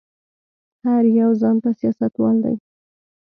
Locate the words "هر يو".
0.85-1.29